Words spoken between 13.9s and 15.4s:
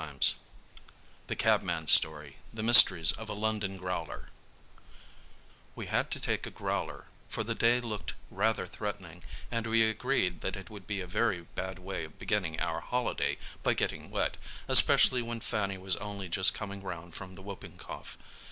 wet, especially when